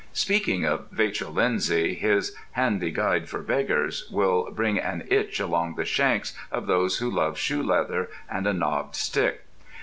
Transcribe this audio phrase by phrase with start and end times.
[0.13, 5.85] Speaking of Vachel Lindsay, his "Handy Guide for Beggars" will bring an itch along the
[5.85, 9.43] shanks of those who love shoe leather and a knobbed stick.